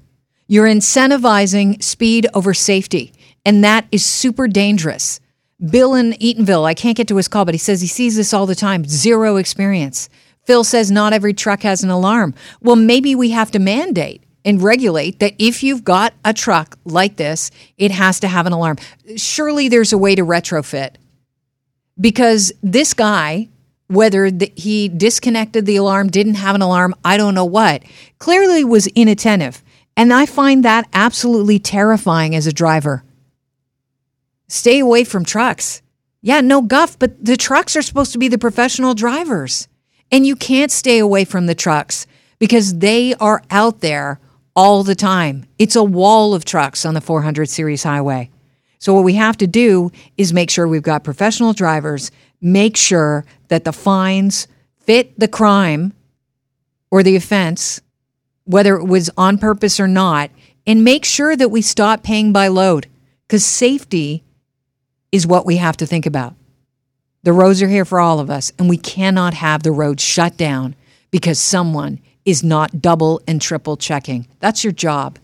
you're 0.49 0.67
incentivizing 0.67 1.83
speed 1.83 2.27
over 2.35 2.53
safety, 2.53 3.13
and 3.47 3.65
that 3.65 3.87
is 3.91 4.05
super 4.05 4.49
dangerous. 4.49 5.21
Bill 5.71 5.95
in 5.95 6.13
Eatonville, 6.15 6.65
I 6.65 6.75
can't 6.75 6.97
get 6.97 7.09
to 7.09 7.17
his 7.17 7.29
call, 7.29 7.45
but 7.45 7.55
he 7.55 7.59
says 7.59 7.81
he 7.81 7.87
sees 7.87 8.17
this 8.17 8.35
all 8.35 8.47
the 8.47 8.55
time. 8.55 8.85
Zero 8.85 9.37
experience. 9.37 10.09
Phil 10.45 10.65
says 10.65 10.91
not 10.91 11.13
every 11.13 11.33
truck 11.33 11.63
has 11.63 11.83
an 11.83 11.91
alarm. 11.91 12.35
Well, 12.61 12.77
maybe 12.77 13.15
we 13.15 13.31
have 13.31 13.51
to 13.53 13.59
mandate 13.59 14.23
and 14.45 14.63
regulate 14.63 15.21
that 15.21 15.35
if 15.39 15.63
you've 15.63 15.85
got 15.85 16.13
a 16.25 16.35
truck 16.35 16.79
like 16.85 17.17
this, 17.17 17.51
it 17.79 17.91
has 17.91 18.21
to 18.21 18.29
have 18.29 18.47
an 18.47 18.53
alarm. 18.53 18.77
Surely 19.17 19.69
there's 19.69 19.93
a 19.93 19.99
way 19.99 20.15
to 20.15 20.23
retrofit 20.23 20.97
because 21.99 22.53
this 22.63 22.93
guy, 22.93 23.49
whether 23.87 24.31
the, 24.31 24.53
he 24.57 24.89
disconnected 24.89 25.65
the 25.65 25.77
alarm, 25.77 26.09
didn't 26.09 26.35
have 26.35 26.55
an 26.55 26.63
alarm, 26.63 26.95
I 27.05 27.17
don't 27.17 27.35
know 27.35 27.45
what, 27.45 27.83
clearly 28.19 28.65
was 28.65 28.87
inattentive. 28.89 29.63
And 29.97 30.13
I 30.13 30.27
find 30.27 30.65
that 30.65 30.89
absolutely 30.93 31.59
terrifying 31.59 32.35
as 32.35 32.47
a 32.47 32.53
driver. 32.53 33.05
Stay 34.49 34.79
away 34.79 35.05
from 35.05 35.25
trucks. 35.25 35.83
Yeah, 36.21 36.41
no 36.41 36.63
guff, 36.63 36.99
but 36.99 37.23
the 37.25 37.37
trucks 37.37 37.77
are 37.77 37.83
supposed 37.83 38.13
to 38.13 38.19
be 38.19 38.29
the 38.29 38.39
professional 38.39 38.95
drivers. 38.95 39.69
And 40.11 40.27
you 40.27 40.37
can't 40.37 40.71
stay 40.71 40.99
away 40.99 41.25
from 41.25 41.47
the 41.47 41.55
trucks 41.55 42.07
because 42.39 42.79
they 42.79 43.15
are 43.15 43.43
out 43.51 43.81
there 43.81 44.21
all 44.55 44.85
the 44.85 44.95
time. 44.95 45.45
It's 45.59 45.77
a 45.77 45.85
wall 45.85 46.35
of 46.35 46.45
trucks 46.45 46.85
on 46.85 46.95
the 46.95 47.01
400 47.01 47.49
series 47.49 47.83
highway. 47.83 48.31
So, 48.79 48.93
what 48.95 49.05
we 49.05 49.15
have 49.15 49.37
to 49.39 49.47
do 49.47 49.91
is 50.17 50.33
make 50.33 50.51
sure 50.51 50.69
we've 50.69 50.83
got 50.83 51.05
professional 51.05 51.53
drivers, 51.53 52.11
make 52.41 52.77
sure 52.77 53.25
that 53.49 53.65
the 53.65 53.73
fines 53.73 54.47
fit 54.79 55.19
the 55.19 55.29
crime 55.29 55.95
or 56.91 57.03
the 57.03 57.17
offense, 57.17 57.81
whether 58.45 58.77
it 58.77 58.85
was 58.85 59.11
on 59.17 59.39
purpose 59.39 59.81
or 59.81 59.89
not, 59.89 60.31
and 60.67 60.85
make 60.85 61.05
sure 61.05 61.35
that 61.35 61.49
we 61.49 61.63
stop 61.63 62.03
paying 62.03 62.33
by 62.33 62.49
load 62.49 62.87
because 63.27 63.45
safety 63.45 64.23
is 65.15 65.29
what 65.29 65.47
we 65.47 65.59
have 65.59 65.77
to 65.77 65.87
think 65.87 66.07
about. 66.07 66.35
The 67.23 67.33
roads 67.33 67.63
are 67.63 67.69
here 67.69 67.85
for 67.85 68.01
all 68.01 68.19
of 68.19 68.31
us, 68.31 68.51
and 68.59 68.69
we 68.69 68.77
cannot 68.77 69.33
have 69.33 69.63
the 69.63 69.71
roads 69.71 70.03
shut 70.03 70.37
down 70.37 70.75
because 71.13 71.39
someone 71.39 72.01
is 72.25 72.43
not 72.43 72.83
double 72.83 73.23
and 73.29 73.41
triple 73.41 73.77
checking. 73.77 74.27
That's 74.41 74.65
your 74.65 74.73
job. 74.73 75.21